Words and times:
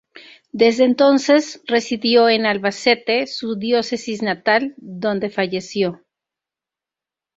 Desde 0.51 0.83
entonces 0.83 1.61
residió 1.67 2.27
en 2.27 2.47
Albacete, 2.47 3.27
su 3.27 3.55
diócesis 3.55 4.23
natal, 4.23 4.73
donde 4.77 5.29
falleció. 5.29 6.03